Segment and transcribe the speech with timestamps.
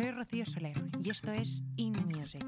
[0.00, 2.42] Soy Rocío Soler y esto es In Music,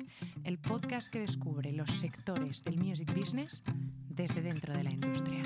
[0.44, 3.62] el podcast que descubre los sectores del music business
[4.08, 5.42] desde dentro de la industria.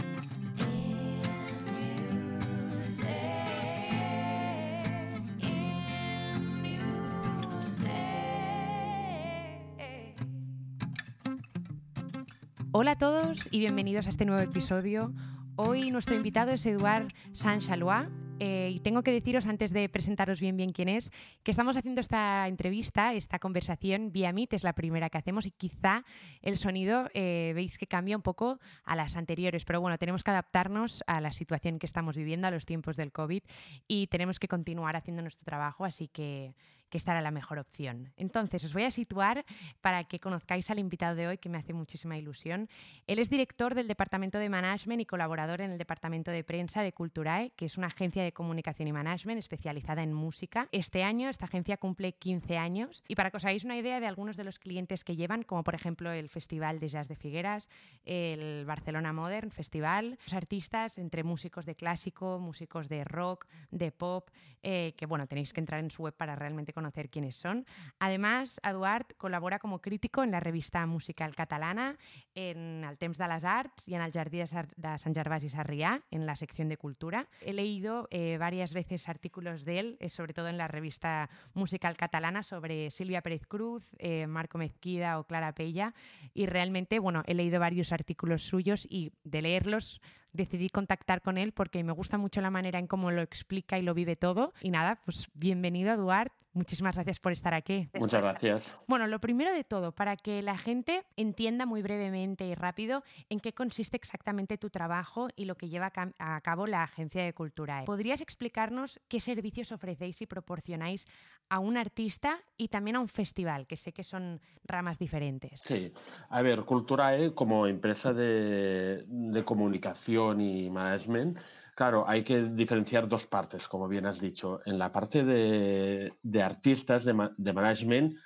[12.79, 15.15] Hola a todos y bienvenidos a este nuevo episodio.
[15.57, 18.07] Hoy nuestro invitado es Eduard Saint-Chalois.
[18.39, 21.11] Eh, y tengo que deciros antes de presentaros bien bien quién es,
[21.43, 25.51] que estamos haciendo esta entrevista, esta conversación vía Meet, es la primera que hacemos y
[25.51, 26.05] quizá
[26.43, 30.31] el sonido eh, veis que cambia un poco a las anteriores, pero bueno, tenemos que
[30.31, 33.43] adaptarnos a la situación que estamos viviendo, a los tiempos del COVID
[33.89, 36.55] y tenemos que continuar haciendo nuestro trabajo, así que,
[36.89, 38.13] que esta era la mejor opción.
[38.17, 39.45] Entonces, os voy a situar
[39.81, 42.69] para que conozcáis al invitado de hoy, que me hace muchísima ilusión.
[43.07, 46.93] Él es director del Departamento de Management y colaborador en el Departamento de Prensa de
[46.93, 50.69] Culturae, que es una agencia de comunicación y management especializada en música.
[50.73, 54.07] Este año esta agencia cumple 15 años y para que os hagáis una idea de
[54.07, 57.69] algunos de los clientes que llevan, como por ejemplo el Festival de Jazz de Figueras,
[58.05, 64.31] el Barcelona Modern Festival, artistas entre músicos de clásico, músicos de rock, de pop,
[64.63, 67.65] eh, que bueno, tenéis que entrar en su web para realmente conocer quiénes son.
[67.99, 71.97] Además, Eduard colabora como crítico en la revista musical catalana,
[72.35, 75.49] en El Temps de les Arts y en el Jardí de, Sar de Sant Gervasi
[75.49, 77.29] Sarrià, en la sección de cultura.
[77.41, 81.97] He leído eh, varias veces artículos de él, eh, sobre todo en la revista musical
[81.97, 85.95] catalana, sobre Silvia Pérez Cruz, eh, Marco Mezquida o Clara Pella.
[86.35, 90.01] Y realmente, bueno, he leído varios artículos suyos y de leerlos
[90.37, 93.83] decidí contactar con él porque me gusta mucho la manera en cómo lo explica y
[93.83, 94.53] lo vive todo.
[94.61, 96.31] Y nada, pues bienvenido, Eduard.
[96.57, 97.87] Muchísimas gracias por estar aquí.
[97.93, 98.79] Muchas gracias.
[98.89, 103.41] Bueno, lo primero de todo, para que la gente entienda muy brevemente y rápido en
[103.41, 107.85] qué consiste exactamente tu trabajo y lo que lleva a cabo la Agencia de Cultura.
[107.85, 111.07] ¿Podrías explicarnos qué servicios ofrecéis y proporcionáis
[111.51, 115.61] a un artista y también a un festival, que sé que son ramas diferentes?
[115.63, 115.93] Sí,
[116.31, 121.39] a ver, Culturae como empresa de, de comunicación y management,
[121.77, 124.61] claro, hay que diferenciar dos partes, como bien has dicho.
[124.65, 128.17] En la parte de, artistas, de, ma- de management,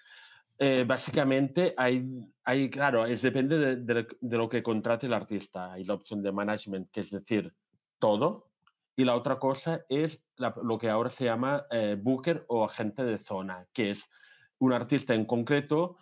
[0.58, 2.06] eh, básicamente hay,
[2.44, 5.72] hay, claro, es depende de, lo que contrate el artista.
[5.72, 7.52] Hay la opción de management, que es decir,
[7.98, 8.52] todo,
[8.94, 13.18] y la otra cosa es lo que ahora se llama eh, booker o agente de
[13.18, 14.08] zona, que es
[14.58, 15.96] un artista en concreto,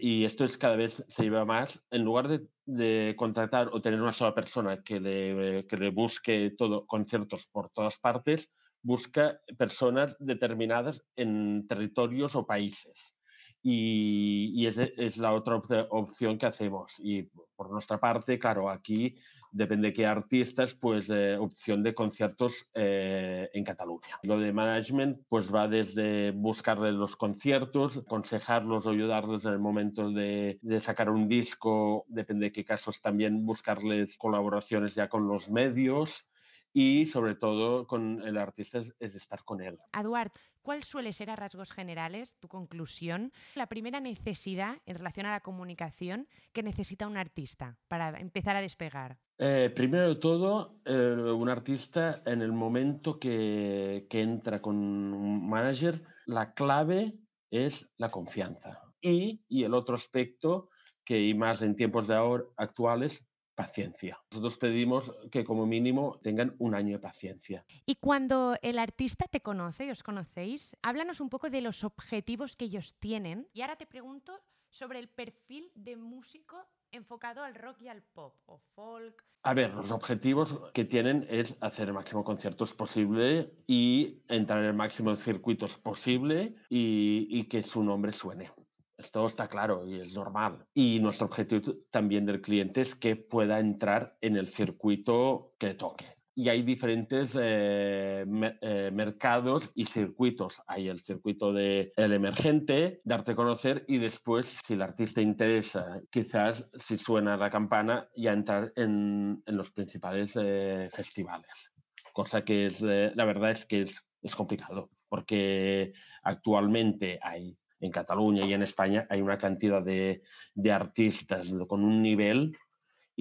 [0.00, 4.00] y esto es cada vez se lleva más, en lugar de, de contratar o tener
[4.00, 8.52] una sola persona que le, que le busque todo, conciertos por todas partes,
[8.82, 13.16] busca personas determinadas en territorios o países.
[13.64, 16.94] Y, y es, es la otra op- opción que hacemos.
[16.98, 19.14] Y por nuestra parte, claro, aquí
[19.52, 24.18] depende de qué artistas, pues eh, opción de conciertos eh, en Cataluña.
[24.22, 30.10] Lo de management, pues va desde buscarles los conciertos, aconsejarlos o ayudarles en el momento
[30.10, 35.50] de, de sacar un disco, depende de qué casos, también buscarles colaboraciones ya con los
[35.50, 36.26] medios
[36.72, 39.78] y sobre todo con el artista es, es estar con él.
[39.92, 40.32] Eduard,
[40.62, 45.40] ¿cuál suele ser a rasgos generales tu conclusión, la primera necesidad en relación a la
[45.40, 49.18] comunicación que necesita un artista para empezar a despegar?
[49.44, 56.00] Eh, primero de todo, eh, un artista en el momento que, entra con un manager,
[56.26, 57.18] la clave
[57.50, 58.80] es la confianza.
[59.00, 60.68] Y, y el otro aspecto,
[61.04, 63.26] que y más en tiempos de ahora actuales,
[63.56, 64.22] paciencia.
[64.30, 67.64] Nosotros pedimos que como mínimo tengan un año de paciencia.
[67.84, 72.54] Y cuando el artista te conoce y os conocéis, háblanos un poco de los objetivos
[72.54, 73.48] que ellos tienen.
[73.52, 78.34] Y ahora te pregunto sobre el perfil de músico enfocado al rock y al pop,
[78.46, 79.24] o folk.
[79.42, 84.66] A ver, los objetivos que tienen es hacer el máximo conciertos posible y entrar en
[84.66, 88.52] el máximo de circuitos posible y, y que su nombre suene.
[88.96, 90.64] Esto está claro y es normal.
[90.74, 96.21] Y nuestro objetivo también del cliente es que pueda entrar en el circuito que toque.
[96.34, 98.24] Y hay diferentes eh,
[98.62, 100.62] eh, mercados y circuitos.
[100.66, 106.00] Hay el circuito del el emergente, darte a conocer y después, si el artista interesa,
[106.10, 111.72] quizás si suena la campana, ya entrar en, en los principales eh, festivales.
[112.14, 115.92] Cosa que es, eh, la verdad es que es, es complicado, porque
[116.22, 120.22] actualmente hay en Cataluña y en España hay una cantidad de,
[120.54, 122.56] de artistas con un nivel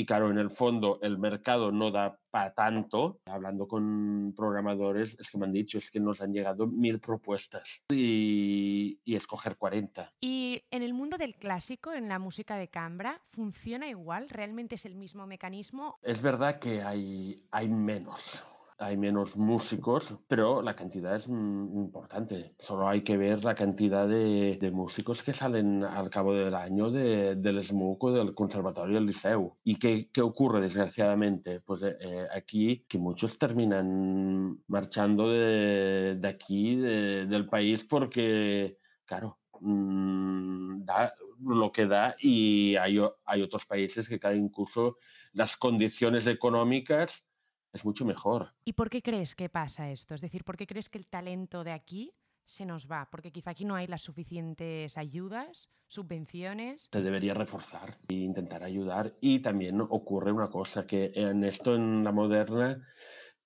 [0.02, 3.20] Y claro, en el fondo el mercado no da para tanto.
[3.24, 7.84] Hablando con programadores, es que me han dicho, es que nos han llegado mil propuestas
[7.92, 10.12] y, y escoger 40.
[10.20, 14.28] Y en el mundo del clásico, en la música de Cambra, ¿funciona igual?
[14.28, 16.00] ¿Realmente es el mismo mecanismo?
[16.02, 18.44] Es verdad que hay, hay menos.
[18.84, 22.56] Hay menos músicos, pero la cantidad es mm, importante.
[22.58, 26.90] Solo hay que ver la cantidad de, de músicos que salen al cabo del año
[26.90, 29.56] de- del SMUC o del Conservatorio del Liceu.
[29.64, 31.62] ¿Y qué, qué ocurre, desgraciadamente?
[31.62, 38.80] Pues eh, eh, aquí que muchos terminan marchando de, de aquí, de- del país, porque,
[39.06, 41.14] claro, mm, da
[41.44, 44.98] lo que da y hay, hay otros países que cada incluso
[45.34, 47.28] las condiciones económicas
[47.74, 48.54] es mucho mejor.
[48.66, 50.16] ¿Y por qué crees que pasa esto?
[50.16, 52.14] Es decir, ¿por qué crees que el talento de aquí
[52.44, 53.08] se nos va?
[53.10, 56.90] Porque quizá aquí no hay las suficientes ayudas, subvenciones.
[56.92, 59.16] Se debería reforzar e intentar ayudar.
[59.22, 62.82] Y también ocurre una cosa, que en esto, en la moderna,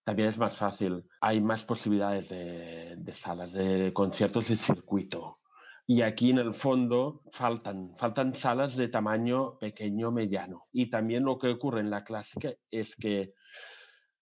[0.04, 1.04] también es más fácil.
[1.21, 5.39] Hay más posibilidades de, de salas de conciertos y circuito.
[5.88, 10.68] Y aquí en el fondo faltan, faltan salas de tamaño pequeño, mediano.
[10.71, 13.33] Y también lo que ocurre en la clásica es que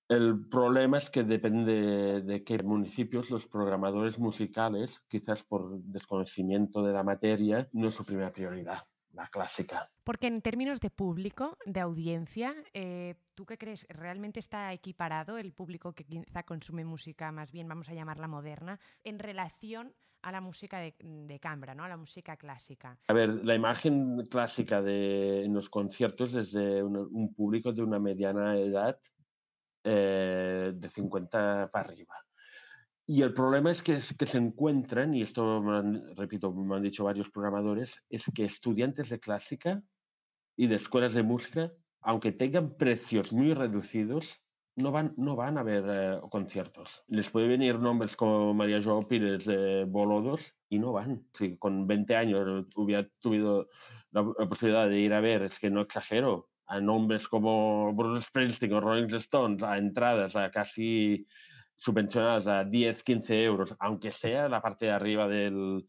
[0.09, 6.94] el problema es que depende de qué municipios los programadores musicales, quizás por desconocimiento de
[6.94, 8.83] la materia, no es su primera prioridad,
[9.13, 9.89] la clásica.
[10.03, 13.85] Porque en términos de público, de audiencia, eh, ¿tú qué crees?
[13.89, 18.79] ¿Realmente está equiparado el público que quizá consume música más bien, vamos a llamarla moderna,
[19.03, 21.83] en relación a la música de, de cámara, ¿no?
[21.83, 22.97] a la música clásica?
[23.07, 27.83] A ver, la imagen clásica de, en los conciertos es de un, un público de
[27.83, 28.97] una mediana edad
[29.83, 32.15] eh, de 50 para arriba.
[33.06, 35.62] Y el problema es que, se encuentran, y esto,
[36.15, 39.83] repito, me han dicho varios programadores, es que estudiantes de clásica
[40.56, 44.41] y de escuelas de música, aunque tengan precios muy reducidos,
[44.75, 47.03] no van, no van a ver eh, conciertos.
[47.07, 51.27] Les puede venir nombres como María Joao Pires de Bolodos y no van.
[51.33, 53.68] Si con 20 años hubiera tenido
[54.12, 58.73] la posibilidad de ir a ver, es que no exagero, a nombres como Bruce Springsteen
[58.73, 61.25] o Rolling Stones, a entradas a casi
[61.75, 65.85] subvencionadas a 10, 15 euros, aunque sea la parte de arriba del,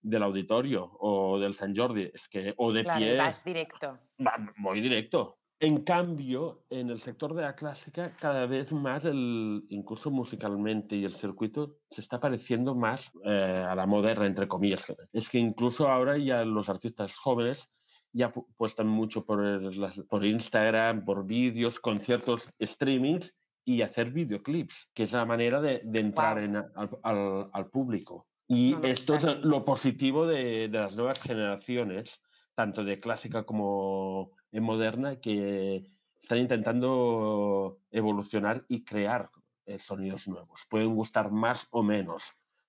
[0.00, 3.92] del auditorio o del San Jordi, es que, o de Claro, pie, vas directo.
[4.18, 5.38] va- voy directo.
[5.58, 11.04] En cambio, en el sector de la clásica, cada vez más, el, incluso musicalmente y
[11.04, 14.92] el circuito, se está pareciendo más eh, a la moderna, entre comillas.
[15.14, 17.70] Es que incluso ahora ya los artistas jóvenes
[18.16, 19.42] ya pu- apuestan mucho por,
[19.76, 23.34] las- por Instagram, por vídeos, conciertos, streamings
[23.64, 26.44] y hacer videoclips, que es la manera de, de entrar Guau.
[26.44, 28.26] en, al, al- al público.
[28.48, 29.48] Y No, no, esto es totalmente.
[29.48, 32.22] lo positivo de, de las nuevas generaciones,
[32.54, 35.84] tanto de clásica como en moderna, que
[36.22, 39.28] están intentando evolucionar y crear
[39.66, 40.62] eh, sonidos nuevos.
[40.70, 42.22] Pueden gustar más o menos,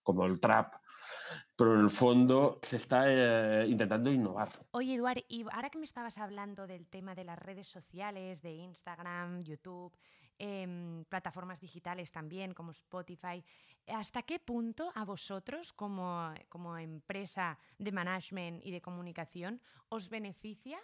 [0.03, 0.73] como el trap,
[1.57, 4.49] pero en el fondo se está eh, intentando innovar.
[4.71, 8.51] Oye, Eduard, y ahora que me estabas hablando del tema de las redes sociales, de
[8.51, 9.91] Instagram, YouTube,
[10.37, 13.43] em, plataformas digitales también como Spotify,
[13.87, 20.79] ¿hasta qué punto a vosotros como, como empresa de management y de comunicación os beneficia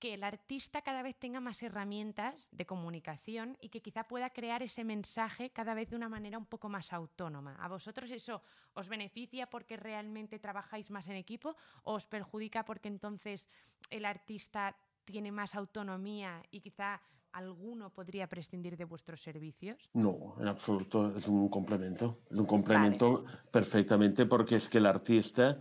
[0.00, 4.62] que el artista cada vez tenga más herramientas de comunicación y que quizá pueda crear
[4.62, 7.56] ese mensaje cada vez de una manera un poco más autónoma.
[7.60, 12.88] ¿A vosotros eso os beneficia porque realmente trabajáis más en equipo o os perjudica porque
[12.88, 13.50] entonces
[13.90, 17.00] el artista tiene más autonomía y quizá
[17.32, 19.90] alguno podría prescindir de vuestros servicios?
[19.92, 22.20] No, en absoluto, es un complemento.
[22.30, 25.58] Es un complemento perfectamente porque es que el artista,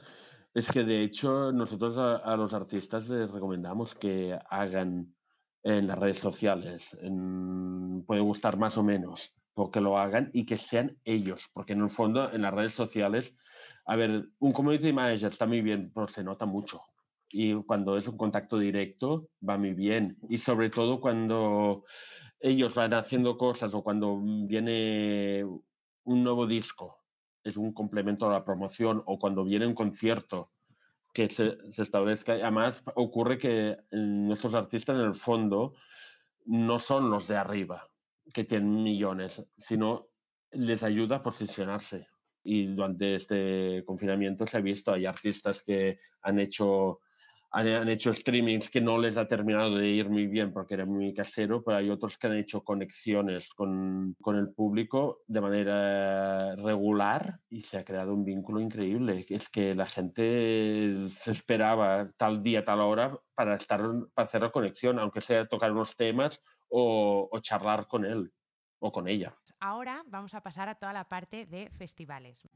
[0.60, 5.16] es que de hecho nosotros a, a los artistas les recomendamos que hagan
[5.64, 10.58] en las redes sociales, en- puede gustar más o menos, porque lo hagan y que
[10.58, 13.36] sean ellos, porque en el fondo en las redes sociales,
[13.86, 16.80] a ver, un community manager está muy bien, pero se nota mucho.
[17.32, 20.18] Y cuando es un contacto directo, va muy bien.
[20.30, 21.84] Y sobre todo cuando
[22.40, 25.44] ellos van haciendo cosas o cuando viene
[26.04, 26.99] un nuevo disco,
[27.44, 30.52] es un complemento a la promoción, o cuando viene un concierto
[31.14, 32.34] que se, se establezca.
[32.34, 35.74] Además, ocurre que eh, nuestros artistas en el fondo
[36.46, 37.90] no son los de arriba,
[38.34, 40.08] que tienen millones, sino
[40.52, 42.08] les ayuda a posicionarse.
[42.44, 47.00] Y durante este confinamiento se ha visto, hay artistas que han hecho
[47.52, 50.86] han, han hecho streamings que no les ha terminado de ir muy bien porque era
[50.86, 56.56] muy casero, pero hay otros que han hecho conexiones con, con el público de manera
[56.56, 59.26] regular y se ha creado un vínculo increíble.
[59.30, 63.82] Es que la gente se esperaba tal día, tal hora para, estar,
[64.14, 68.32] para hacer la conexión, aunque sea tocar unos temas o, o charlar con él
[68.80, 69.36] o con ella.
[69.60, 72.48] Ahora vamos a pasar a toda la parte de festivales.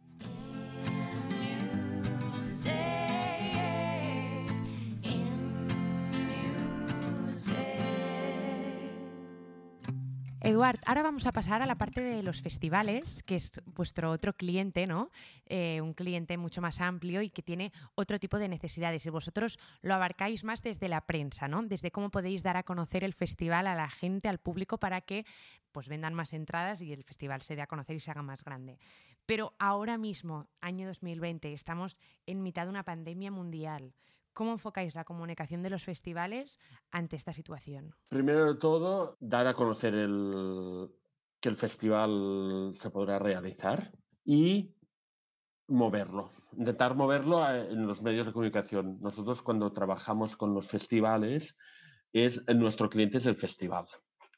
[10.54, 14.34] Eduard, ahora vamos a pasar a la parte de los festivales, que es vuestro otro
[14.34, 15.10] cliente, ¿no?
[15.48, 19.04] Eh, un cliente mucho más amplio y que tiene otro tipo de necesidades.
[19.08, 21.64] Y vosotros lo abarcáis más desde la prensa, ¿no?
[21.64, 25.26] Desde cómo podéis dar a conocer el festival a la gente, al público, para que
[25.72, 28.44] pues vendan más entradas y el festival se dé a conocer y se haga más
[28.44, 28.78] grande.
[29.26, 31.96] Pero ahora mismo, año 2020, estamos
[32.28, 33.96] en mitad de una pandemia mundial.
[34.34, 36.60] ¿Cómo enfocáis la comunicación de los festivales
[36.92, 37.96] ante esta situación?
[38.10, 40.90] Primero de todo, dar a conocer el,
[41.40, 43.92] que el festival se podrá realizar
[44.26, 44.76] y
[45.68, 49.00] moverlo, intentar moverlo a- en los medios de comunicación.
[49.02, 51.58] Nosotros cuando trabajamos con los festivales,
[52.14, 53.88] es, nuestro cliente es el festival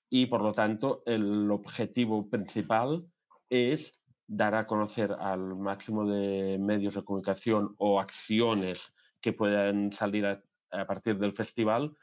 [0.09, 3.07] y por lo tanto el objetivo principal
[3.49, 3.93] es
[4.27, 8.94] dar a conocer al máximo de medios de comunicación o acciones
[9.25, 11.97] que puedan salir a, partir del festival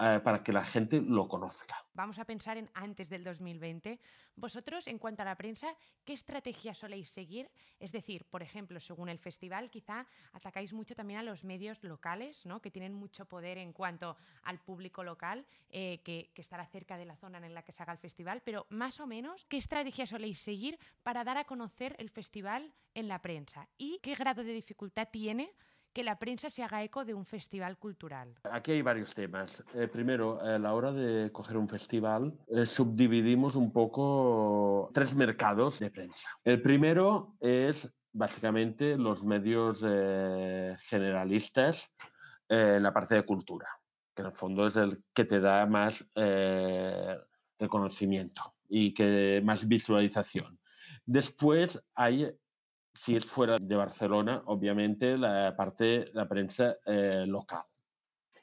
[0.00, 1.76] eh, para que la gente lo conozca.
[1.92, 4.00] Vamos a pensar en antes del 2020.
[4.36, 5.68] Vosotros, en cuanto a la prensa,
[6.02, 7.50] ¿qué estrategia soléis seguir?
[7.78, 12.46] Es decir, por ejemplo, según el festival, quizá atacáis mucho también a los medios locales,
[12.46, 12.62] ¿no?
[12.62, 17.04] que tienen mucho poder en cuanto al público local, eh, que, que estará cerca de
[17.04, 20.06] la zona en la que se haga el festival, pero más o menos, ¿qué estrategia
[20.06, 23.68] soléis seguir para dar a conocer el festival en la prensa?
[23.76, 25.52] ¿Y qué grado de dificultad tiene
[25.96, 28.34] que la prensa se haga eco de un festival cultural?
[28.42, 29.64] Aquí hay varios temas.
[29.72, 35.78] Eh, primero, a la hora de coger un festival, eh, subdividimos un poco tres mercados
[35.78, 36.28] de prensa.
[36.44, 41.90] El primero es básicamente los medios eh, generalistas
[42.46, 43.66] eh, en la parte de cultura,
[44.14, 47.16] que en el fondo es el que te da más eh,
[47.58, 50.60] reconocimiento y que más visualización.
[51.06, 52.30] Después hay
[52.96, 57.62] si es fuera de Barcelona, obviamente la parte, la prensa eh, local.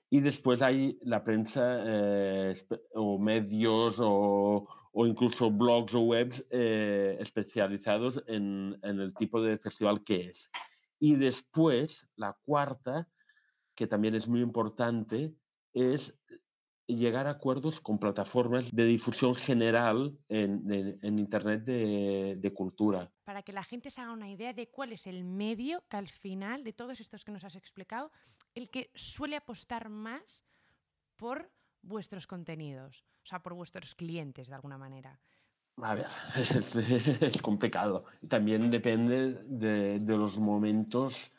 [0.10, 2.54] Y después hay la prensa eh,
[2.94, 9.58] o medios o, o incluso blogs o webs eh, especializados en, en el tipo de
[9.58, 10.52] festival que es.
[11.00, 13.10] Y después, la cuarta,
[13.76, 15.34] que también es muy importante,
[15.74, 16.16] es
[16.88, 23.12] llegar a acuerdos con plataformas de difusión general en, en- en Internet de- de cultura.
[23.24, 26.10] para que la gente se haga una idea de cuál es el medio que al
[26.10, 28.12] final de todos estos que nos has explicado,
[28.54, 30.44] el que suele apostar más
[31.16, 31.50] por
[31.82, 35.22] vuestros contenidos, o sea, por vuestros clientes de alguna manera.
[35.82, 36.08] A ver,
[36.56, 38.04] es, es complicado.
[38.28, 41.32] También depende de, de los momentos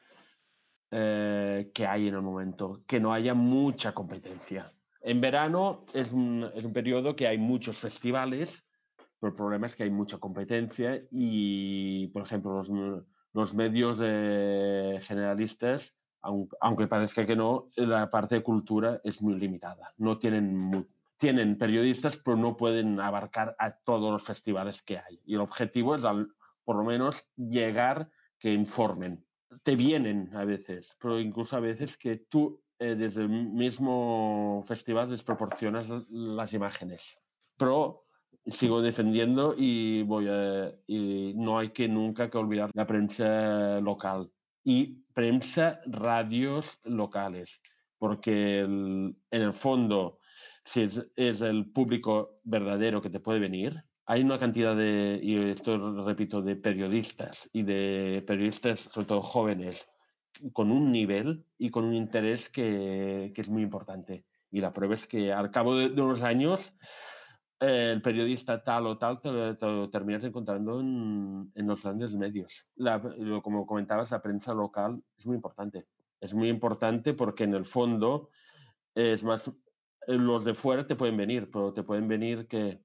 [0.91, 4.73] eh, que hay en el momento, que no haya mucha competencia.
[5.06, 8.64] En verano es un, es un periodo que hay muchos festivales,
[9.20, 15.94] pero el problema es que hay mucha competencia y, por ejemplo, los, los medios generalistas,
[16.23, 19.92] aun- aunque parezca que no, la parte de cultura es muy limitada.
[19.99, 25.20] No tienen tienen periodistas, pero no pueden abarcar a todos los festivales que hay.
[25.25, 26.28] Y el objetivo es, al-
[26.64, 29.25] por lo menos, llegar que informen.
[29.62, 35.11] Te vienen a veces, pero incluso a veces que tú eh, desde el mismo festival
[35.11, 37.19] les proporcionas las imágenes.
[37.57, 38.07] Pero
[38.47, 44.31] sigo defendiendo y voy a, y no hay que nunca que olvidar la prensa local
[44.64, 47.61] y prensa radios locales,
[47.99, 50.19] porque el- en el fondo
[50.64, 55.37] si es, es el público verdadero que te puede venir, hay una cantidad de, y
[55.50, 59.88] esto repito, de periodistas y de periodistas, sobre todo jóvenes,
[60.53, 64.26] con un nivel y con un interés que, que es muy importante.
[64.50, 66.75] Y la prueba es que al cabo de, de unos años,
[67.61, 72.14] el periodista tal o tal te, lo- te lo terminas encontrando en, en los grandes
[72.14, 72.69] medios.
[72.75, 73.00] La-
[73.43, 75.87] como comentabas, la prensa local es muy importante.
[76.21, 78.31] Es muy importante porque en el fondo
[78.95, 79.53] es más,
[80.07, 82.84] los de fuera te pueden venir, pero te pueden venir que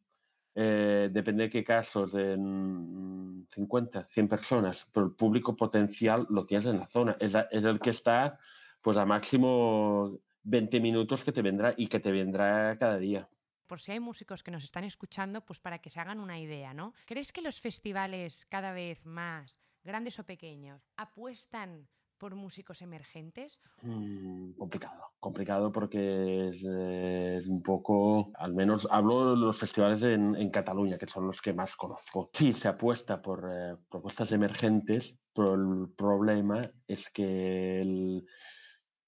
[0.62, 6.66] eh, depende de qué casos, en 50, 100 personas, pero el público potencial lo tienes
[6.68, 7.16] en la zona.
[7.20, 8.38] Es, la- es el que está
[8.82, 13.30] pues a máximo 20 minutos que te vendrá y que te vendrá cada día.
[13.68, 16.74] Por si hay músicos que nos están escuchando, pues para que se hagan una idea,
[16.74, 16.94] ¿no?
[17.06, 21.88] ¿Crees que los festivales cada vez más, grandes o pequeños, apuestan
[22.20, 23.60] por músicos emergentes?
[23.82, 30.36] Mm, complicado, complicado porque es, eh, un poco, al menos hablo de los festivales en,
[30.36, 32.30] en Cataluña, que son los que más conozco.
[32.34, 38.28] Sí, se apuesta por eh, propuestas emergentes, pero el problema es que el,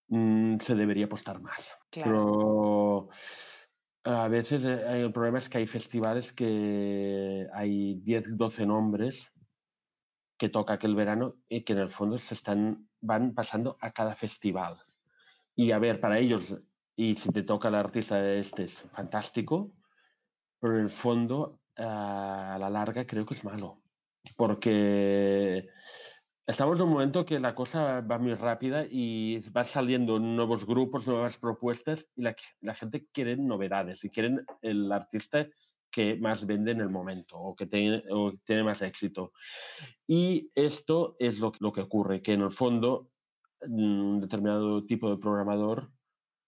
[0.08, 1.78] mm, se debería apostar más.
[1.92, 2.10] Claro.
[2.12, 3.10] Pero
[4.04, 9.32] a veces eh, el problema es que hay festivales que hay 10, 12 nombres
[10.42, 14.16] que toca aquel verano y que en el fondo se están, van pasando a cada
[14.16, 14.78] festival.
[15.56, 16.58] Y a ver, para ellos,
[16.96, 19.72] y si te toca el artista este es fantástico,
[20.60, 23.82] pero en el fondo a la larga creo que es malo.
[24.38, 25.68] Porque
[26.46, 31.08] estamos en un momento que la cosa va muy rápida y va saliendo nuevos grupos,
[31.08, 35.48] nuevas propuestas y la, la gente quiere novedades y quieren el artista
[35.92, 39.34] que más vende en el momento o que tiene, o tiene más éxito.
[40.08, 43.10] Y esto es lo, lo que ocurre, que en el fondo
[43.62, 45.92] un determinado tipo de programador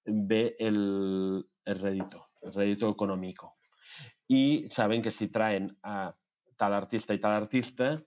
[0.06, 3.58] ve el, el rédito, el rédito económico.
[4.28, 6.16] Y saben que si traen a
[6.58, 8.04] tal artista y tal artista,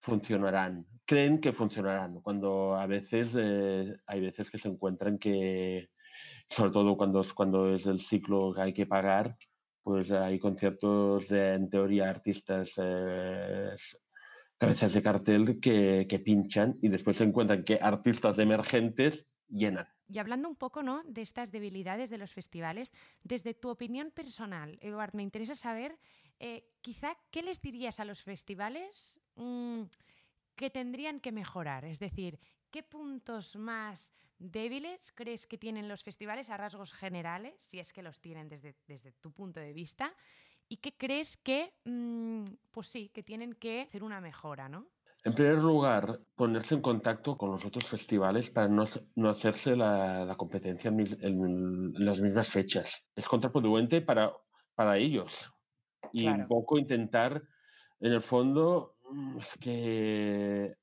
[0.00, 0.86] funcionarán.
[1.04, 5.90] Creen que funcionarán, cuando a veces eh, hay veces que se encuentran que,
[6.48, 9.36] sobre todo cuando es, cuando es el ciclo que hay que pagar,
[9.82, 13.74] pues hay conciertos en teoría, artistas eh,
[14.58, 19.88] cabezas de cartel que, pinchan y después se encuentran que artistas emergentes llenan.
[20.06, 21.02] Y hablando un poco ¿no?
[21.04, 25.98] de estas debilidades de los festivales, desde tu opinión personal, Eduard, me interesa saber
[26.40, 29.84] eh, quizá qué les dirías a los festivales mmm,
[30.56, 31.86] que tendrían que mejorar.
[31.86, 32.38] Es decir,
[32.70, 38.02] ¿qué puntos más débiles crees que tienen los festivales a rasgos generales, si es que
[38.02, 40.14] los tienen desde, desde tu punto de vista?
[40.68, 44.88] ¿Y qué crees que, mmm, pues sí, que tienen que hacer una mejora, ¿no?
[45.22, 48.84] En primer lugar, ponerse en contacto con los otros festivales para no,
[49.16, 53.04] no hacerse la, la competencia en, en, las mismas fechas.
[53.14, 54.32] Es contraproducente para,
[54.74, 55.52] para ellos.
[56.12, 56.42] Y claro.
[56.42, 57.42] un poco intentar,
[58.00, 58.96] en el fondo,
[59.38, 60.74] es que,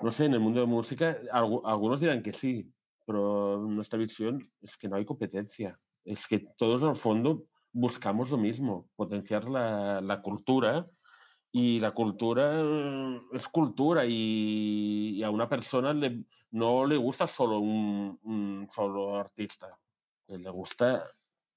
[0.00, 2.70] no sé, en el mundo de música, algunos dirán que sí,
[3.06, 5.78] pero nuestra visión es que no hay competencia.
[6.04, 10.86] Es que todos, el fondo, buscamos lo mismo, potenciar la, la cultura
[11.50, 12.60] y la cultura
[13.32, 19.16] es cultura y, y a una persona le, no le gusta solo un, un, solo
[19.16, 19.78] artista,
[20.28, 21.04] le gusta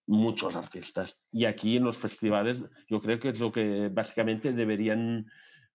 [0.08, 1.18] muchos artistas.
[1.32, 5.26] Y aquí en los festivales yo creo que es lo que básicamente deberían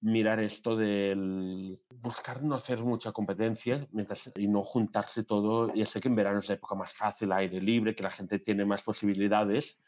[0.03, 5.73] mirar esto del buscar no hacer mucha competencia mientras, y no juntarse todo.
[5.75, 8.41] Ya sé que en verano es la época más fácil, aire libre, que la gente
[8.41, 9.79] tiene más posibilidades,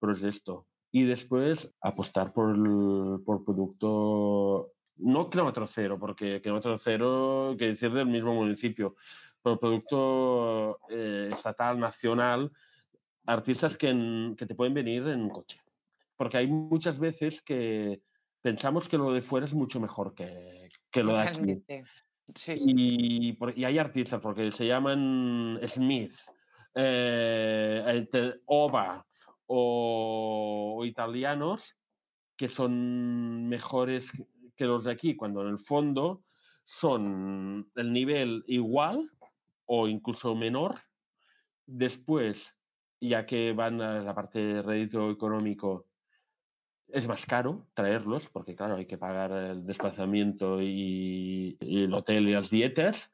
[0.00, 0.66] pero es esto.
[0.90, 7.92] Y después apostar por, el, por producto, no kilómetro cero, porque kilómetro cero, que decir
[7.92, 8.96] del mismo municipio,
[9.42, 12.50] pero producto eh, estatal, nacional,
[13.26, 15.60] artistas que, en, que te pueden venir en un coche.
[16.16, 18.02] Porque hay muchas veces que
[18.42, 21.62] pensamos que lo de fuera es mucho mejor que, que lo de aquí.
[22.34, 22.64] Sí, sí.
[22.76, 26.12] Y, y, hay artistas, porque se llaman Smith,
[26.74, 29.04] eh, Ova
[29.46, 31.76] o, o, italianos,
[32.36, 34.12] que son mejores
[34.56, 36.22] que los de aquí, cuando en el fondo
[36.64, 39.10] son el nivel igual
[39.66, 40.78] o incluso menor.
[41.66, 42.56] Después,
[43.00, 45.89] ya que van a la parte de rédito económico,
[46.92, 52.28] es más caro traerlos, porque claro, hay que pagar el desplazamiento y, y el hotel
[52.28, 53.10] y las dietas.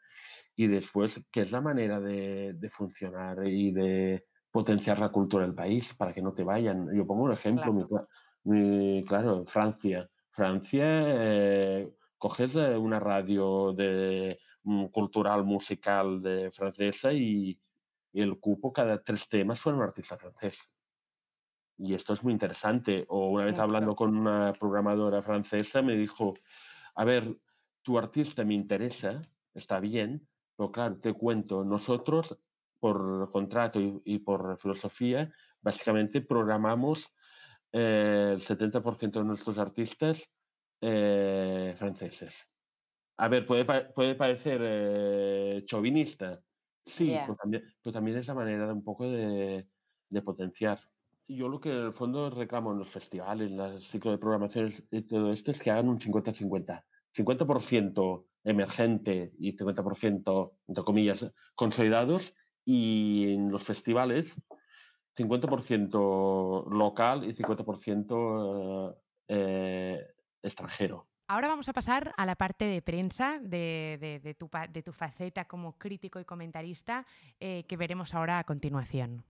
[0.56, 5.54] Y después, ¿qué es la manera de, de, funcionar y de potenciar la cultura del
[5.54, 6.88] país para que no te vayan?
[6.94, 8.08] Yo pongo un ejemplo, claro,
[8.44, 10.08] mi, mi, claro Francia.
[10.30, 17.58] Francia, eh, coges una radio de, um, cultural, musical de francesa y,
[18.12, 20.70] y el cupo cada tres temas fue un artista francés.
[21.78, 23.04] Y esto es muy interesante.
[23.08, 26.34] O una vez hablando con una programadora francesa me dijo,
[26.94, 27.36] a ver,
[27.82, 29.20] tu artista me interesa,
[29.54, 32.38] está bien, pero claro, te cuento, nosotros
[32.80, 37.14] por contrato y, y por filosofía, básicamente programamos
[37.72, 40.30] eh, el 70% de nuestros artistas
[40.80, 42.46] eh, franceses.
[43.18, 46.40] A ver, puede, puede parecer eh, chauvinista,
[46.84, 47.22] sí, yeah.
[47.22, 49.68] pero, también, pero, también, es la manera de un poco de,
[50.08, 50.78] de potenciar
[51.28, 54.70] yo lo que en el fondo reclamo en los festivales, en el ciclo de programación
[54.90, 56.84] y todo esto es que hagan un 50-50.
[57.14, 62.34] 50%, emergente y 50%, entre comillas, consolidados.
[62.64, 64.34] Y en los festivales,
[65.16, 68.96] 50% local y 50% eh,
[69.28, 70.06] eh,
[70.42, 71.08] extranjero.
[71.28, 74.92] Ahora vamos a pasar a la parte de prensa de, de- de tu, de tu
[74.92, 77.04] faceta como crítico y comentarista
[77.40, 79.24] eh, que veremos ahora a continuación.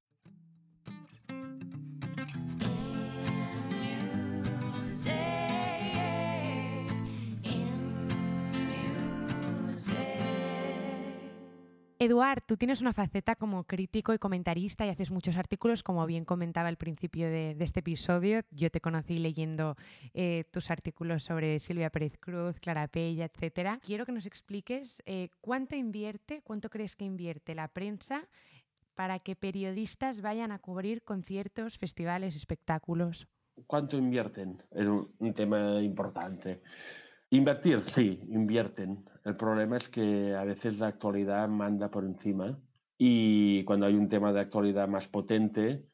[11.98, 16.26] Eduard, tú tienes una faceta como crítico y comentarista y haces muchos artículos, como bien
[16.26, 18.42] comentaba al principio de, este episodio.
[18.50, 19.76] Yo te conocí leyendo
[20.12, 23.80] eh, tus artículos sobre Silvia Pérez Cruz, Clara Pella, etcétera.
[23.82, 28.28] Quiero que nos expliques eh, cuánto invierte, cuánto crees que invierte la prensa
[28.94, 33.26] para que periodistas vayan a cubrir conciertos, festivales, espectáculos.
[33.66, 34.62] ¿Cuánto invierten?
[34.70, 36.60] Es un tema importante.
[37.36, 39.04] Invertir, sí, invierten.
[39.22, 42.58] El problema es que a veces la actualidad manda por encima
[42.96, 45.86] y cuando hay un tema de actualidad más potente,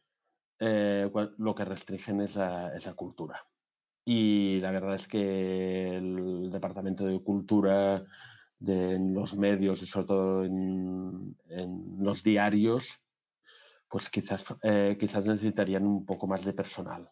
[0.61, 3.45] eh, lo que restringen es la, es la cultura.
[4.05, 8.05] Y la verdad es que el Departamento de Cultura
[8.61, 13.01] de en los medios y sobre todo en, en los diarios,
[13.89, 17.11] pues quizás, eh, quizás necesitarían un poco más de personal.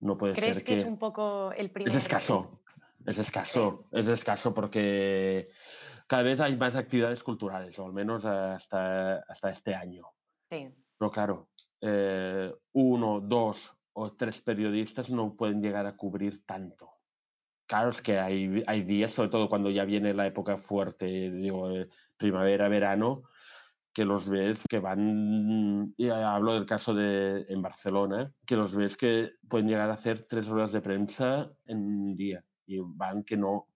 [0.00, 1.88] No puede ¿Crees ser que es un poco el primer...
[1.88, 2.61] es escaso,
[3.06, 5.50] es escaso, es escaso porque
[6.06, 10.04] cada vez hay más actividades culturales, o al menos hasta, hasta este año.
[10.50, 10.68] Sí.
[10.98, 11.48] Pero claro,
[11.80, 16.90] eh, uno, dos o tres periodistas no pueden llegar a cubrir tanto.
[17.66, 21.70] Claro, es que hay, hay días, sobre todo cuando ya viene la época fuerte, digo,
[21.70, 23.22] eh, primavera, verano,
[23.92, 28.96] que los ves que van, y hablo del caso de en Barcelona, que los ves
[28.96, 33.36] que pueden llegar a hacer tres horas de prensa en un día y van que
[33.36, 33.68] no,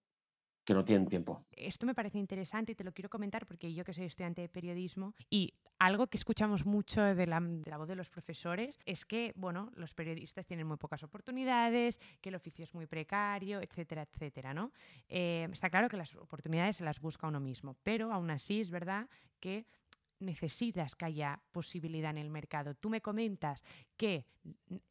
[0.63, 1.45] que no tienen tiempo.
[1.55, 4.49] Esto me parece interesante y te lo quiero comentar porque yo que soy estudiante de
[4.49, 9.05] periodismo y algo que escuchamos mucho de la, de la voz de los profesores es
[9.05, 14.01] que, bueno, los periodistas tienen muy pocas oportunidades, que el oficio es muy precario, etcétera,
[14.01, 14.71] etcétera, ¿no?
[15.07, 18.69] Eh, está claro que las oportunidades se las busca uno mismo, pero aún así es
[18.71, 19.07] verdad
[19.39, 19.65] que
[20.19, 22.75] necesitas que haya posibilidad en el mercado.
[22.75, 23.63] Tú me comentas
[23.97, 24.25] que,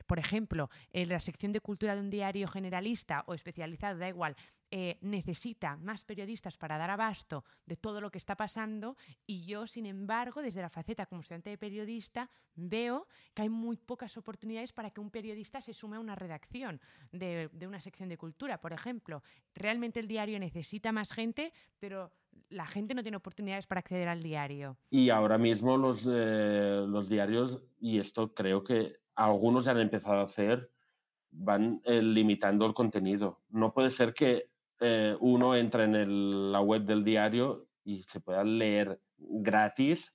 [0.07, 4.37] por ejemplo, la sección de cultura de un diario generalista o especializado, da igual,
[4.73, 9.69] eh, necesita más periodistas para dar abasto de todo lo que está pasando y yo,
[9.69, 14.73] sin embargo, desde la faceta como estudiante de periodista, veo que hay muy pocas oportunidades
[14.73, 16.81] para que un periodista se sume a una redacción
[17.13, 19.23] de una sección de cultura, por ejemplo.
[19.55, 22.13] Realmente el diario necesita más gente, pero
[22.49, 24.79] la gente no tiene oportunidades para acceder al diario.
[24.91, 30.21] Y ahora mismo los, eh, los diarios, y esto creo que algunos ya han empezado
[30.21, 30.71] a hacer,
[31.31, 33.43] van eh, limitando el contenido.
[33.49, 38.21] No puede ser que eh, uno entre en el- la web del diario y se
[38.21, 40.15] pueda leer gratis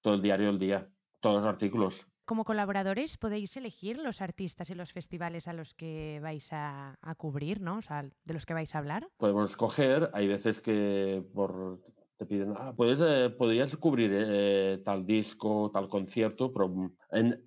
[0.00, 2.06] todo el diario del día, todos los artículos.
[2.30, 7.60] Como colaboradores podéis elegir los artistas y los festivales a los que vais a, cubrir,
[7.60, 7.78] ¿no?
[7.78, 9.08] O sea, de los que vais a hablar.
[9.16, 11.80] Podemos escoger, hay veces que por,
[12.16, 16.92] te piden, ah, puedes, eh, podrías cubrir eh, tal disco, tal concierto, pero mm,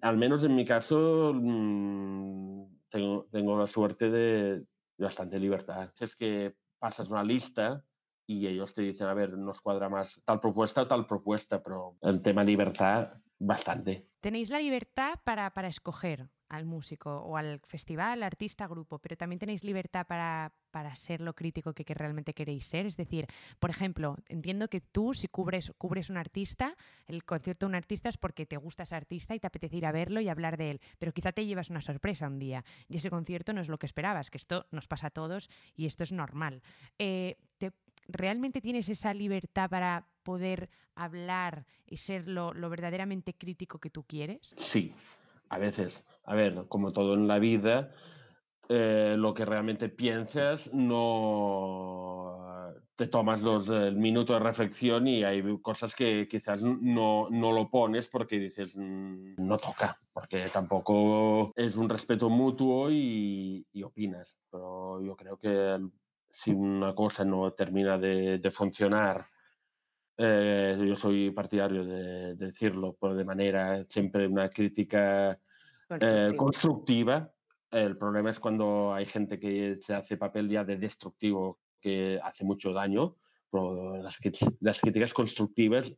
[0.01, 4.65] al menos en mi caso mm, tengo, tengo la suerte de
[4.97, 5.93] bastante libertad.
[5.97, 7.85] Es que pasas una lista
[8.27, 11.95] y ellos te dicen, a ver, nos cuadra más tal propuesta o tal propuesta, pero
[12.01, 14.09] el tema libertad, bastante.
[14.23, 19.37] Tenéis la libertad para, para escoger al músico o al festival, artista, grupo, pero también
[19.37, 22.85] tenéis libertad para, para ser lo crítico que, que realmente queréis ser.
[22.85, 23.27] Es decir,
[23.59, 28.07] por ejemplo, entiendo que tú si cubres, cubres un artista, el concierto de un artista
[28.07, 30.71] es porque te gusta ese artista y te apetece ir a verlo y hablar de
[30.71, 33.77] él, pero quizá te llevas una sorpresa un día y ese concierto no es lo
[33.77, 36.63] que esperabas, que esto nos pasa a todos y esto es normal.
[36.97, 37.35] Eh,
[38.07, 44.05] ¿Realmente tienes esa libertad para poder hablar y ser lo, lo verdaderamente crítico que tú
[44.05, 44.55] quieres?
[44.55, 44.93] Sí,
[45.49, 46.05] a veces.
[46.25, 47.91] A ver, como todo en la vida,
[48.69, 55.43] eh, lo que realmente piensas no te tomas los el minuto de reflexión y hay
[55.61, 61.75] cosas que quizás no, no lo pones porque dices "Mm, no toca, porque tampoco es
[61.75, 64.39] un respeto mutuo y, y opinas.
[64.51, 65.79] Pero yo creo que
[66.33, 69.27] si una cosa no termina de, de funcionar,
[70.17, 75.39] eh, yo soy partidario de, de decirlo, pero de manera siempre una crítica
[75.89, 77.31] eh, constructiva.
[77.69, 82.43] El problema es cuando hay gente que se hace papel ya de destructivo, que hace
[82.43, 83.15] mucho daño,
[83.51, 84.17] pero las,
[84.59, 85.95] las críticas constructivas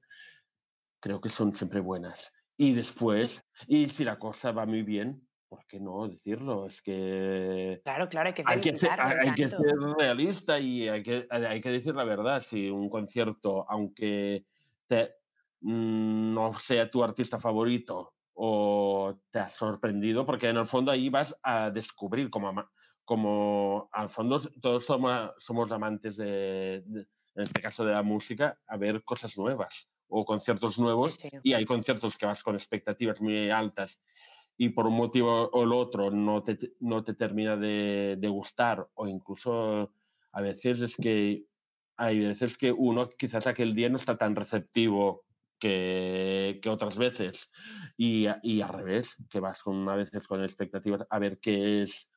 [0.99, 2.33] creo que son siempre buenas.
[2.57, 6.67] Y después, y si la cosa va muy bien, ¿por qué no decirlo?
[6.67, 9.59] Es que Claro, claro, hay que hay que, ser, hay que ser
[9.97, 12.39] realista y hay que, hay que decir la verdad.
[12.41, 14.45] Si un concierto, aunque
[14.87, 15.15] te-
[15.61, 21.09] mm, no sea tu artista favorito, o te ha sorprendido, porque en el fondo ahí
[21.09, 22.69] vas a descubrir como,
[23.05, 28.59] como al fondo todos somos, somos amantes de, de- en este caso de la música,
[28.67, 31.29] a ver cosas nuevas o conciertos nuevos Sí.
[31.43, 34.01] y hay conciertos que vas con expectativas muy altas
[34.57, 38.87] y por un motivo o el otro no te, no te termina de, de gustar
[38.93, 39.91] o incluso
[40.31, 41.45] a veces es que
[41.97, 45.23] hay veces que uno quizás aquel día no está tan receptivo
[45.59, 47.49] que, que otras veces
[47.97, 52.09] y, y al revés, que vas con, a veces con expectativas a ver qué es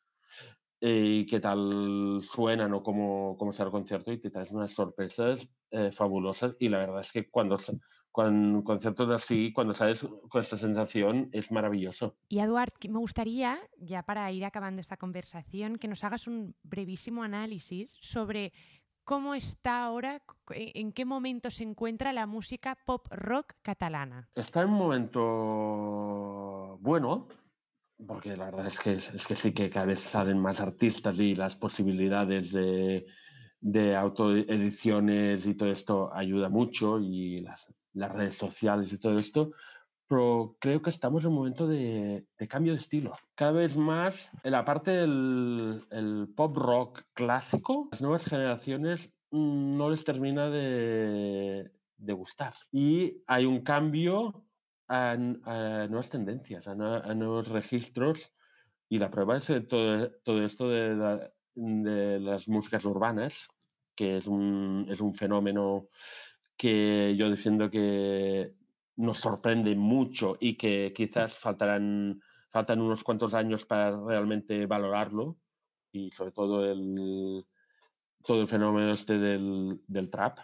[0.81, 4.73] eh, y qué tal suenan o cómo, cómo será el concierto y te traes unas
[4.73, 7.57] sorpresas eh, fabulosas y la verdad es que cuando,
[8.19, 12.17] cuando conciertos así, cuando sales con esta sensación es maravilloso.
[12.29, 17.23] Y Eduard, me gustaría, ya para ir acabando esta conversación, que nos hagas un brevísimo
[17.23, 18.53] análisis sobre
[19.05, 24.29] cómo está ahora, c- en qué momento se encuentra la música pop rock catalana.
[24.35, 27.29] Está en un momento bueno,
[28.05, 31.37] porque la verdad es que, es que sí que cada vez salen más artistas y
[31.37, 33.07] las posibilidades de,
[33.61, 39.53] de autoediciones y todo esto ayuda mucho y las, las redes sociales y todo esto,
[40.07, 43.15] pero creo que estamos en un momento de, de cambio de estilo.
[43.35, 49.91] Cada vez más, en la parte del el pop rock clásico, las nuevas generaciones no
[49.91, 52.55] les termina de, de gustar.
[52.73, 54.47] Y hay un cambio
[54.89, 55.17] a, a
[55.89, 58.33] nuevas tendencias, a, a nuevos registros.
[58.89, 63.49] Y la prueba es todo, todo esto de, de las músicas urbanas,
[63.95, 65.89] que es un, es un fenómeno
[66.59, 68.55] que yo defiendo que
[68.97, 75.39] nos sorprende mucho y que quizás faltarán, faltan unos cuantos años para realmente valorarlo.
[75.93, 77.47] Y sobre todo el,
[78.25, 80.41] todo el fenómeno este del, del trap,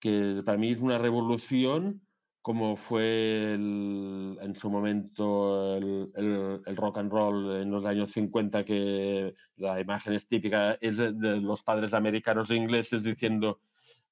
[0.00, 2.02] que para mí es una revolución
[2.42, 8.10] como fue el- en su momento el, el- el rock and roll en los años
[8.12, 13.60] 50, que la imagen es típica, es de, de los padres americanos e ingleses diciendo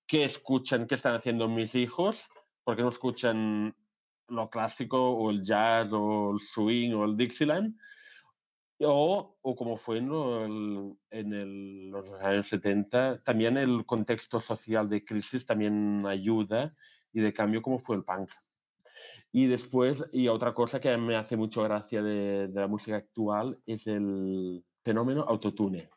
[0.07, 2.29] qué escuchan, qué están haciendo mis hijos,
[2.64, 3.77] porque no escuchan
[4.29, 7.77] lo clásico o el jazz o el swing o el Dixieland,
[8.81, 14.88] o, o como fue en, el- en el- los años 70, también el contexto social
[14.88, 16.75] de crisis también ayuda
[17.12, 18.31] y de cambio como fue el punk.
[19.33, 23.61] Y después, y otra cosa que me hace mucho gracia de, de la música actual
[23.66, 25.90] es el fenómeno autotune.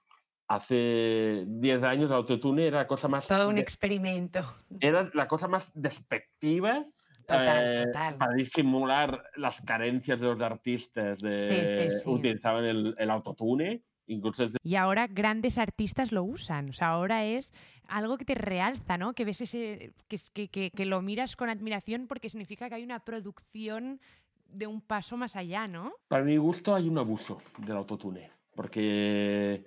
[0.49, 3.27] Hace 10 años el autotune era la cosa más...
[3.27, 4.41] Todo un experimento.
[4.79, 6.85] era la cosa más despectiva
[7.27, 8.17] Total, eh, total.
[8.17, 11.21] para disimular las carencias de los artistas.
[11.21, 12.09] De, Sí, sí, sí.
[12.09, 16.69] Utilizaban el, el autotune, incluso es- Y ahora grandes artistas lo usan.
[16.69, 17.53] O sea, ahora es
[17.88, 19.13] algo que te realza, ¿no?
[19.13, 19.93] Que ves ese.
[20.07, 24.01] que, es- que, que- que lo miras con admiración porque significa que hay una producción
[24.47, 25.93] de un paso más allá, ¿no?
[26.07, 29.63] para mi gusto hay un abuso del autotune, porque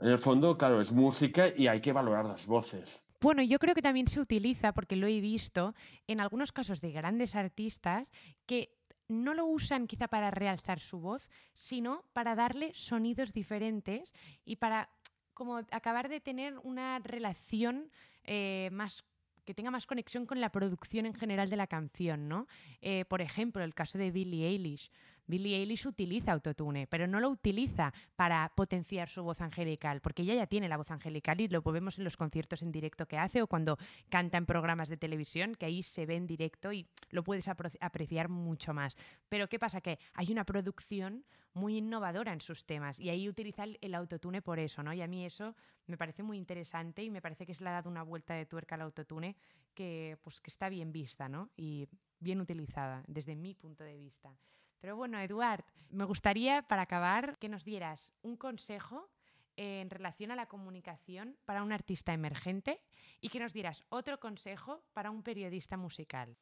[0.00, 3.04] en el fondo, claro, es música y hay que valorar las voces.
[3.20, 5.74] Bueno, yo creo que también se utiliza, porque lo he visto,
[6.06, 8.12] en algunos casos de grandes artistas
[8.46, 14.56] que no lo usan quizá para realzar su voz, sino para darle sonidos diferentes y
[14.56, 14.88] para
[15.34, 17.90] como acabar de tener una relación
[18.24, 19.04] eh, más
[19.44, 22.46] que tenga más conexión con la producción en general de la canción, ¿no?
[22.82, 24.92] Eh, por ejemplo, el caso de Billie Eilish.
[25.30, 30.34] Billie Eilish utiliza autotune, pero no lo utiliza para potenciar su voz angelical, porque ella
[30.34, 33.40] ya tiene la voz angelical y lo vemos en los conciertos en directo que hace
[33.40, 37.24] o cuando canta en programas de televisión, que ahí se ve en directo y lo
[37.24, 38.96] puedes apreciar mucho más.
[39.28, 39.80] Pero ¿qué pasa?
[39.80, 44.58] Que hay una producción muy innovadora en sus temas y ahí utiliza el autotune por
[44.58, 44.92] eso, ¿no?
[44.92, 45.54] Y a mí eso
[45.86, 48.46] me parece muy interesante y me parece que se le ha dado una vuelta de
[48.46, 49.36] tuerca al autotune
[49.74, 51.50] que, pues, que está bien vista, ¿no?
[51.56, 51.88] Y
[52.18, 54.36] bien utilizada desde mi punto de vista.
[54.80, 59.08] Pero bueno, Eduard, me gustaría para acabar que nos dieras un consejo
[59.56, 62.80] en relación a la comunicación para un artista emergente
[63.20, 66.34] y que nos dieras otro consejo para un periodista musical.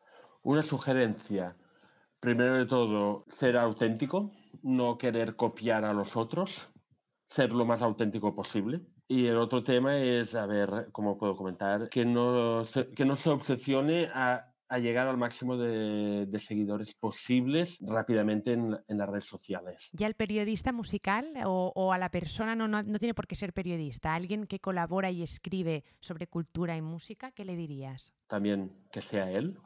[0.42, 1.56] Una sugerencia,
[2.20, 4.30] primero de todo, ser auténtico,
[4.62, 6.68] no querer copiar a los otros,
[7.26, 8.82] ser lo más auténtico posible.
[9.08, 11.88] Y el otro tema es, a ver, ¿cómo puedo comentar?
[11.88, 16.94] Que no se, que no se obsesione a, a llegar al máximo de, de seguidores
[16.94, 19.90] posibles rápidamente en, en las redes sociales.
[19.96, 23.34] ¿Y al periodista musical o, o a la persona, no, no, no tiene por qué
[23.34, 28.12] ser periodista, a alguien que colabora y escribe sobre cultura y música, qué le dirías?
[28.26, 29.58] También que sea él.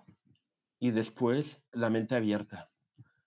[0.79, 2.67] Y después la mente abierta.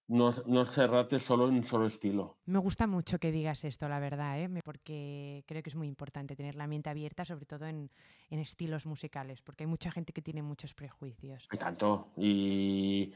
[0.07, 2.37] No, no cerrarte solo en un solo estilo.
[2.45, 4.49] Me gusta mucho que digas esto, la verdad, ¿eh?
[4.63, 7.89] Porque creo que es muy importante tener la mente abierta, sobre todo en,
[8.29, 11.47] en estilos musicales, porque hay mucha gente que tiene muchos prejuicios.
[11.49, 12.11] Hay tanto.
[12.17, 13.13] Y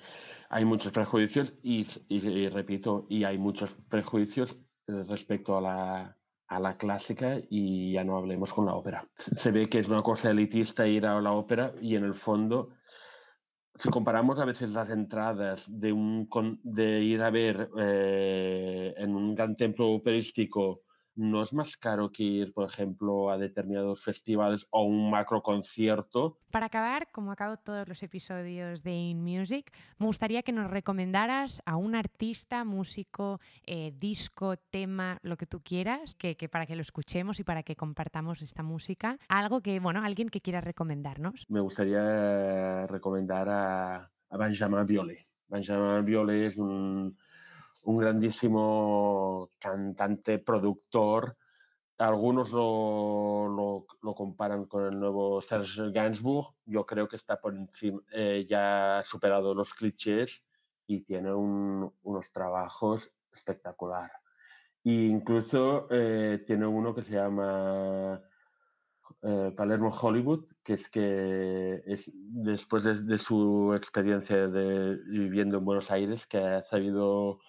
[0.50, 4.56] hay muchos prejuicios y, y- y repito, y hay muchos prejuicios
[4.88, 9.08] eh, respecto a la, a la clásica y ya no hablemos con la ópera.
[9.16, 12.70] Se ve que es una cosa elitista ir a la ópera y en el fondo,
[13.80, 16.28] si comparamos a veces las entradas de, un,
[16.64, 20.82] de ir a ver eh, en un gran templo operístico,
[21.16, 26.40] no es más caro que ir, por ejemplo, a determinados festivales o un macro concierto
[26.52, 31.62] Para acabar, como acabo todos los episodios de In Music, me gustaría que nos recomendaras
[31.66, 36.76] a un artista, músico, eh, disco, tema, lo que tú quieras, que, que para que
[36.76, 39.18] lo escuchemos y para que compartamos esta música.
[39.28, 41.46] Algo que, bueno, alguien que quiera recomendarnos.
[41.50, 45.18] me gustaría recomendar a, a Benjamin Biolay.
[45.48, 47.18] Benjamin Biolay es un,
[47.84, 51.38] un grandísimo cantante, productor.
[51.98, 56.56] Algunos lo, lo- comparan con el nuevo Serge Gainsbourg.
[56.66, 60.46] Yo creo que está por encima, eh, ya ha superado los clichés
[60.88, 64.12] y tiene un- unos trabajos espectacular.
[64.84, 68.22] E incluso eh, tiene uno que se llama
[69.22, 75.66] eh, Palermo Hollywood, que es que es después de, de su experiencia de viviendo en
[75.66, 77.40] Buenos Aires, que ha sabido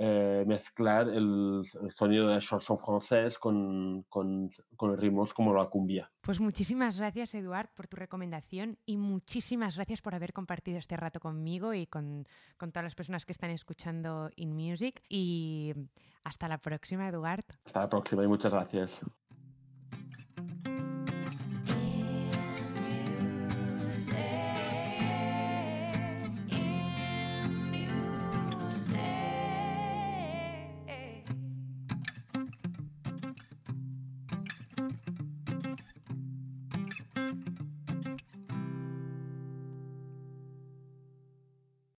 [0.00, 6.10] eh, mezclar el, el sonido de chanson francés con, con, con ritmos como la cumbia.
[6.20, 11.18] Pues muchísimas gracias, Eduard, por tu recomendación y muchísimas gracias por haber compartido este rato
[11.18, 15.02] conmigo y con, con todas las personas que están escuchando In Music.
[15.08, 15.74] Y
[16.22, 17.44] hasta la próxima, Eduard.
[17.64, 19.04] Hasta la próxima y muchas gracias.